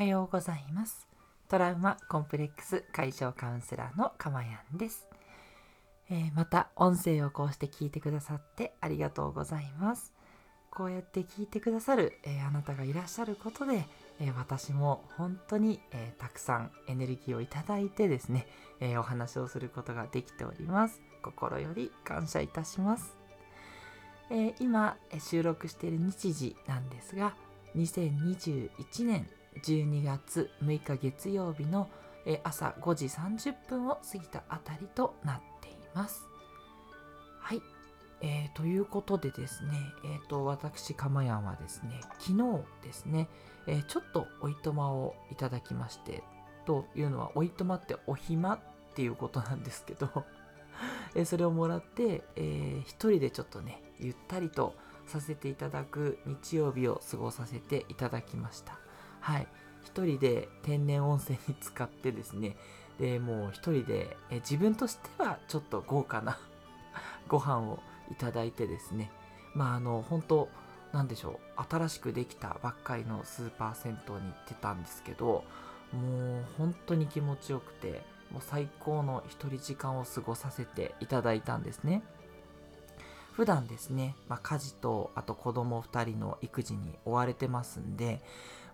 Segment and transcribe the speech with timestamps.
[0.00, 1.06] はようございます。
[1.50, 5.06] トラウマコンプレックス解消カウンセラーのかまやんです、
[6.08, 10.14] えー、また音声をこうして聞いてくださってありがとうございます。
[10.70, 13.84] こうやって聞いてくださる、えー、あなたがいらっしゃることで、
[14.20, 18.46] えー、私も本当に、えたくさんエネルギーをいただいてですね、
[18.80, 21.02] えお話をすることができております。
[21.20, 23.18] 心より感謝いたします、
[24.30, 27.34] え今収録している日時なんですが
[27.76, 29.28] 2021年
[29.62, 31.88] 12月6日月曜日の
[32.44, 36.28] 朝5時30分を過ぎたあたりとなっています。
[37.40, 37.62] はい。
[38.22, 39.70] えー、ということでですね、
[40.04, 43.28] えーと、私、かまやんはですね、昨日ですね、
[43.66, 46.22] えー、ちょっとおいとまをいただきまして、
[46.66, 48.60] というのは、おいとまってお暇っ
[48.94, 50.24] ていうことなんですけど
[51.14, 54.74] えそれをもらって、えー、一人でちょっとね、ゆったりと
[55.06, 58.78] させていただく日曜日を過ごさせていただきました。
[59.20, 59.46] はい。
[59.84, 62.56] 一人で天然温泉に使ってですね、
[62.98, 66.38] で、もう一人でえ自分としてはちょっと豪華な
[67.28, 69.10] ご飯をいただいてですね、
[69.54, 70.48] まああの、本当
[70.92, 75.44] なんでしょう、新しくできたばっかりのスーパー銭湯に行ってたんですけど、
[75.92, 82.02] もう本当に気持ちよくて、もう最高の一人時間を過ごさせていただいたんですね。
[83.32, 88.20] 普段ですね、まあ、家事とあと子供2人の育児に追われてますんで、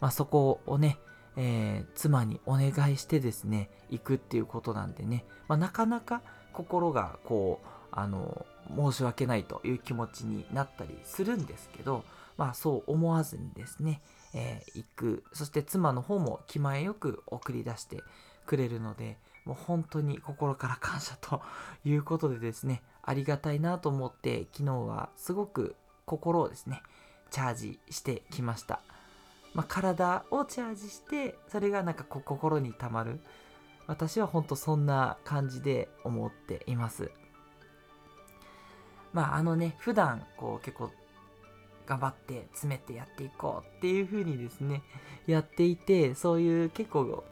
[0.00, 0.98] まあ、そこをね、
[1.36, 12.04] えー、妻にお願いしてですね、行くっていうことなんでね、まあ、なかなか心がこう、あの、申し訳ないという気持ちになったりするんですけど、
[12.36, 14.00] まあそう思わずにですね、
[14.34, 15.24] えー、行く。
[15.32, 18.02] そして妻の方も気前よく送り出して
[18.46, 21.42] くれるので、もう本当に心から感謝と
[21.84, 26.82] いうことでですね、ありがたいなと思って昨日はすごく心をですね、
[27.30, 28.80] チャージしてきました。
[29.54, 33.20] まあ、体をチャージして、それがなんか心に溜まる。
[33.86, 37.10] 私は本当そんな感じで思っています。
[39.12, 40.90] まああのね、普段こう結構
[41.86, 44.82] 頑張って詰めてやっていこうっていう風にですね、
[45.26, 47.24] やっていて、そういう結構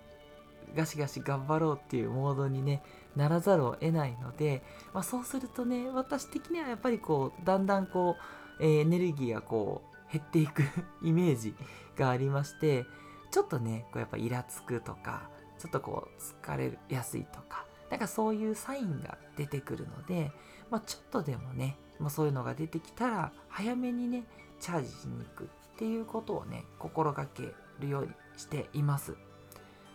[0.76, 2.82] ガシガシ頑張ろうっていうモードにね、
[3.16, 4.62] ならざるを得ないので、
[4.94, 8.16] まあ、そうするとね、私的にはやっぱりこう、だんだんこ
[8.60, 10.62] う、えー、エネルギーがこう、減っていく
[11.02, 11.54] イメージ
[11.96, 12.86] がありまして、
[13.30, 20.32] ちょっとね、こうやっぱイラつくとか、ちょっとこう、疲れやすいとか、なんかそういうサインが出てくるので、
[20.70, 24.24] まあ、ちょっとでもね、まあ、そういうのが出てきたら、早めにね、
[24.60, 25.46] チャージしに行くっ
[25.76, 29.16] ていうことをね、心がけるようにしています。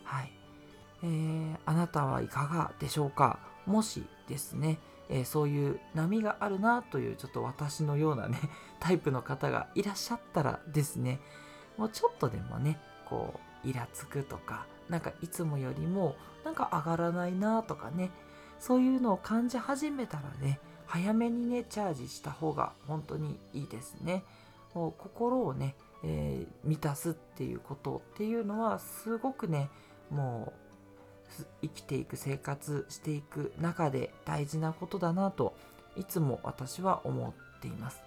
[0.04, 0.32] はい。
[1.04, 3.40] えー、あなたはいかがでしょうか？
[3.66, 4.80] もしですね、
[5.10, 8.38] えー、そういう波があるなというちょっと私のようなね
[8.80, 11.20] タイプの方がいらっしゃったらですね
[11.78, 18.12] もうちょっとでもねこうイラつくとかなんかいつもよりもなんか上がらないなとかね
[18.60, 24.24] そういうのを感じ始めたらね早めにねチャージした方が本当にいいですね。
[24.74, 29.70] もう心をね、えー、満たすっていうことっていうのはすごくね
[30.12, 30.67] もう
[31.62, 35.56] 生きていく生活していく中で大事なことだなと
[35.96, 38.02] いつも私は思っています。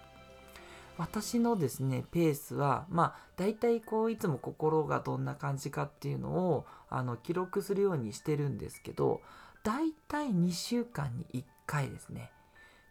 [0.97, 9.21] 私のですねペースはまあ大体こういつも心がどんな感じかっていうのをあの記録するようにしてるんですけど
[9.63, 12.31] 大体2週間に1回ですね。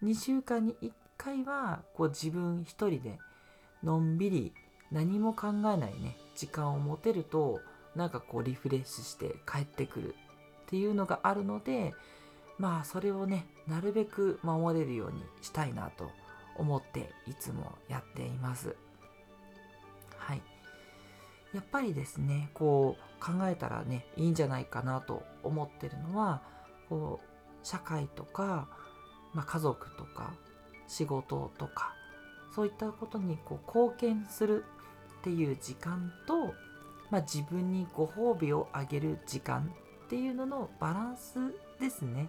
[0.02, 3.18] 2週間に1回はこう自分一人で
[3.82, 4.54] のんびり
[4.90, 7.60] 何も考えないね時間を持てると
[7.94, 10.14] なんかこうリフレッシュして帰ってくるっ
[10.66, 11.94] ていうのがあるので
[12.58, 16.10] まあそれをねなるべく守れるようにしたいなと
[16.56, 18.76] 思っていつもやっています。
[20.18, 20.42] はい。
[21.54, 26.42] やっぱりですねこう考えたらねいいんじゃないかなと思ってるのは
[26.88, 28.68] こう社会とか、
[29.34, 30.34] まあ、家族とか
[30.86, 31.94] 仕事とか
[32.54, 34.64] そういったことにこう貢献する
[35.20, 36.54] っていう時間と
[37.10, 39.72] まあ、自分にご褒美をあげる時間
[40.04, 41.38] っていうののバランス
[41.80, 42.28] ですね。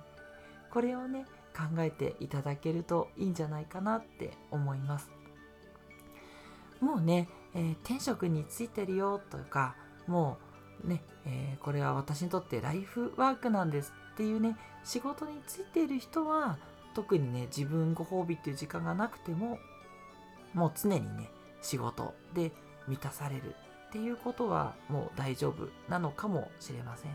[0.71, 1.25] これをね、
[1.55, 5.09] 考えていただけるといいんじゃないかなって思います。
[6.79, 9.75] もうね、えー、転職についてるよとか、
[10.07, 10.37] も
[10.83, 16.57] うね、えー、これは私にとってライフワークなんですっていうね、仕事についている人は、
[16.93, 19.59] 特にね、自分ご褒美っていう時間がなくても、
[20.53, 21.29] もう常にね、
[21.61, 22.51] 仕事で
[22.87, 23.55] 満たされる
[23.91, 27.11] っていうことはもう大丈夫なのかもしれません。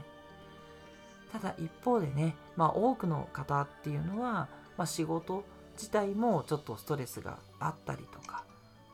[1.33, 5.43] ただ一方でね、まあ多くの方っていうのは、まあ、仕事
[5.73, 8.45] 自体もちょっとストレスがあったりとか、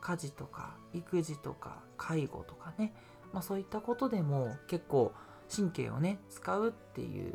[0.00, 2.94] 家事とか育児とか介護とかね、
[3.32, 5.12] まあ、そういったことでも結構
[5.55, 7.35] 神経をね使うっていう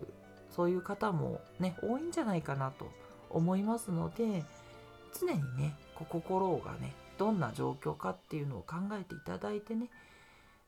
[0.50, 2.90] そういう方もね多いんじゃないかなと
[3.30, 4.44] 思いますので
[5.18, 9.90] 常にね心がねどんな状況かっていうのを考えていただいてね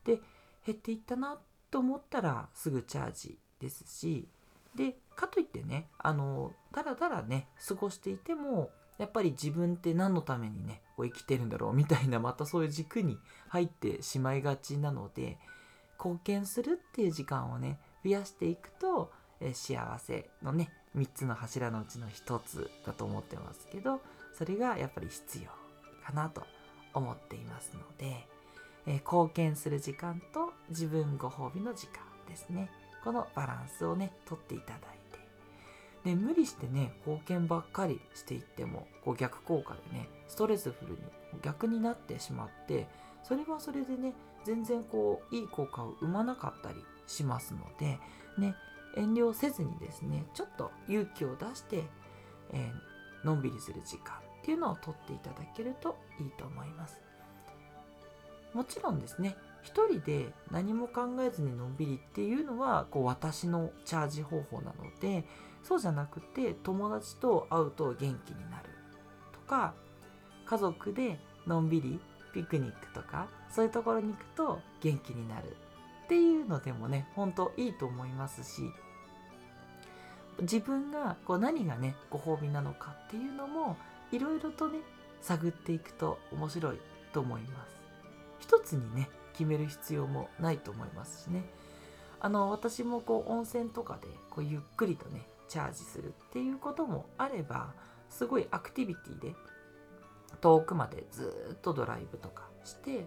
[0.04, 0.20] で
[0.66, 1.38] 減っていったな
[1.70, 4.28] と思ったらすぐチャージですし
[4.74, 13.18] でかといってねあのだらだらね過ごしていてもやっぱり自分って何のためにねこう生きてるんだろうみたいなまたそういう軸に
[13.48, 15.38] 入ってしまいがちなので
[15.98, 24.00] 貢献するっていう時間をね増やしていくと、え幸せのね3つの柱のうちの1つだと思ってますけど
[24.36, 25.50] それがやっぱり必要
[26.04, 26.42] かなと
[26.94, 28.26] 思っていますので、
[28.86, 32.70] え、貢献する時間と自分ご褒美の時間ですね。
[33.04, 35.00] このバランスをねとっていただいて。
[36.04, 40.98] で無理してね貢献ばっかりしていってもこう逆効果でねストレスフルに
[41.42, 42.86] 逆になってしまって
[43.22, 47.98] それはそれでね全然こういい効果を生まなかったりしますので
[48.38, 48.54] ね
[48.96, 51.84] 遠慮せずにですねちょっと勇気を出して、
[52.52, 56.98] えー、のんびりする時間っていうのをとっていただけるといいと思います。
[58.54, 59.36] もちろんですね。
[59.62, 65.24] 一人で何も考えずにのんびりっていうのはこう私のチャージ方法なので
[65.62, 68.70] そうじゃなくて友達と会うと元気になる
[69.32, 69.74] とか
[70.46, 72.00] 家族でのんびり
[72.32, 75.56] ピクニックとかそういうところに行くと元気になる
[76.04, 78.62] っていうのでもね本当いいと思いますし
[80.40, 83.76] 自分がこう何がねご褒美なのかっていうのも
[84.10, 84.78] いろいろとね
[85.20, 86.78] 探っていくと面白い
[87.12, 87.79] と思います。
[88.40, 91.44] 一つにね決める必要もないと思いますしね
[92.20, 97.72] あの私もこう温泉とかでこうゆっくりとねチャージするっていうこともあれば
[98.08, 99.34] すごいアクティビティで
[100.40, 103.06] 遠くまでずっとドライブとかして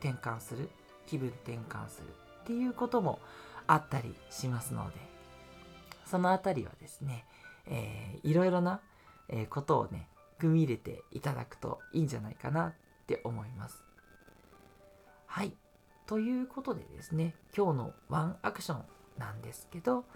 [0.00, 0.68] 転換する
[1.06, 2.08] 気分転換する
[2.42, 3.18] っていうことも
[3.66, 4.96] あったりしますので
[6.06, 7.24] その辺りはですね、
[7.66, 8.80] えー、いろいろな
[9.50, 10.08] ことをね
[10.38, 12.72] 組み入れていただくといいんじゃないかなっ
[13.06, 13.82] て思います。
[15.36, 15.52] はい
[16.06, 18.84] ということでですね今日のワンアクション
[19.18, 20.06] なんですけど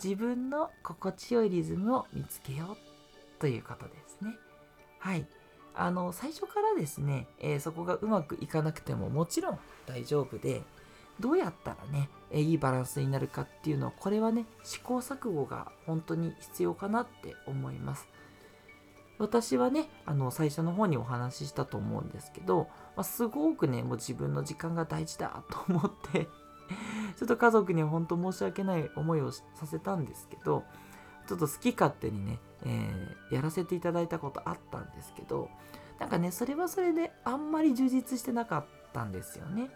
[0.00, 4.36] 自分の心地よいリズムを見つけようということですね。
[5.00, 5.26] はい。
[5.74, 10.62] あの最初からですね、えー、そこがうまくいかなくてももちろん大丈夫で
[11.18, 18.06] どうやったらね、え、いいバランスになるかっていうのはこれはね試行錯誤が本当に必要かなって思います
[19.20, 26.26] 私はねあの最初の方にお話ししたと思うんですけど、まあ、すごくねもう自分の時間が大事だと思って
[27.16, 30.64] ちょっと家族には本当申し訳ない思いをさせたんですけど
[31.26, 35.50] ちょっと好き勝手にね、えー、やらせていただいたことあったんですけど
[35.98, 39.70] なんかねそれはそれであんまり充実してなかったんですよね。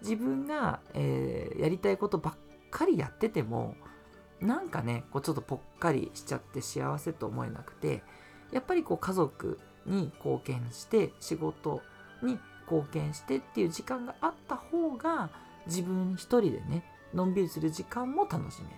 [0.00, 2.34] 自分が、えー、やりたいことばっ
[2.70, 3.76] かりやってても
[4.40, 8.02] なんかねこうちょっとぽっかりしちゃって幸せと思えなくて
[8.54, 11.82] やっぱりこう家族に貢献して仕事
[12.22, 12.38] に
[12.70, 15.28] 貢献してっていう時間があった方が
[15.66, 18.74] 自分一人でねのんびりする時間も楽しめる。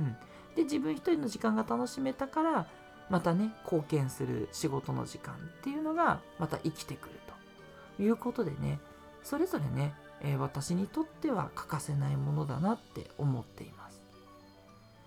[0.00, 0.16] うん、
[0.54, 2.66] で自分一人の時間が楽しめたから
[3.08, 8.02] またね貢献する仕事の時間っていうのがまた生きてくると。
[8.02, 8.78] いうことでね
[9.24, 14.00] それぞれね、えー、私にとっては欠かせないものだなって思っています。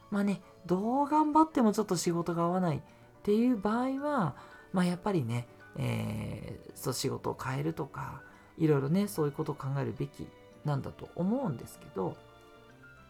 [0.09, 2.81] まあねどう頑張ってもちょっと仕事が合わない
[3.21, 4.35] っていう場合は
[4.73, 5.47] まあやっぱりね、
[5.77, 8.23] えー、そう仕事を変えるとか
[8.57, 10.27] いろいろねそういうことを考えるべき
[10.65, 12.17] なんだと思うんですけど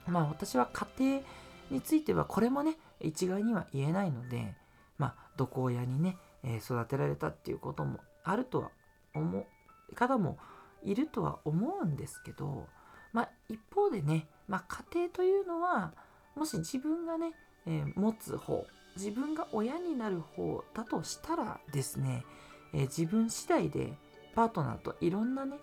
[0.07, 1.21] まあ私は家庭
[1.69, 4.53] についてはこれもね一概には言えないので
[4.97, 8.69] まあ毒親にね、え育てられたっていうこともあるとは
[9.15, 9.47] 思
[9.89, 10.37] う方も
[10.83, 12.67] いるとは思うんですけど
[13.13, 15.93] まあ一方でね、まあ、家庭というのは
[16.35, 17.31] もし自分がね、
[17.65, 18.65] えー、持つ方
[18.95, 22.25] 自分が親になる方だとしたらですね、
[22.73, 23.93] えー、自分次第で
[24.35, 25.57] パートナーといろんなね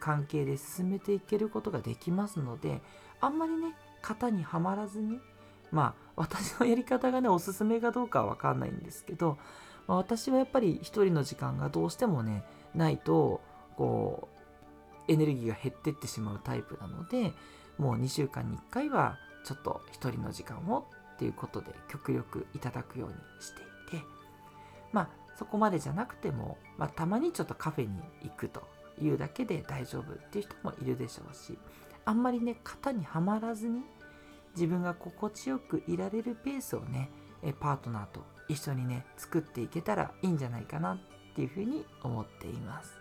[0.00, 2.80] 関係で進めていけることができますので
[3.20, 5.18] あんまりね型にはまらずに
[5.70, 9.38] まあ私のやり方がねおすすめかどうかは分かんないんですけど、
[9.86, 12.44] まあ、私はやっぱり一人の時間がどうしてもね
[12.74, 13.40] ないと
[13.76, 14.28] こ
[15.08, 17.32] うエネルギーが減ってってしまうタイプなので
[17.78, 20.86] もう2週間に1回はちょっと一人の時間を
[21.18, 23.62] っていうことで極力いただくようにして
[23.96, 24.04] いて
[24.92, 28.62] まあそこまでじゃなくても、まあ、たまにちょっとカフェに行くと
[29.02, 31.58] いうだけで大丈夫っていう人もいるでしょうし
[32.04, 33.82] あんまりね型にはまらずに
[34.54, 37.10] 自分が心地よくいられるペースをね
[37.58, 40.98] パートナーと一緒にね作っていけたらいいんじゃないかなっ
[41.34, 42.92] ていうふうに思っています。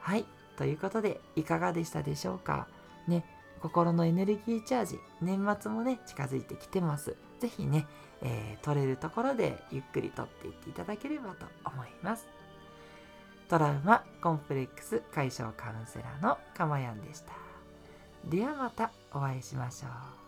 [0.00, 0.24] はい。
[0.56, 2.68] ということでいかがでしたでしょうか？
[3.08, 3.24] ね
[3.66, 7.16] 心のエネルギーチャージ年末もね近づいてきてます。
[7.40, 7.84] 是非ね、
[8.22, 12.28] えー、取れるところでゆっくりとっていっていただければと思います。
[13.48, 17.32] トラウマコンプレックス解消カウンセラーのかまやんでした。
[18.24, 20.25] ではまたお会いしましょう。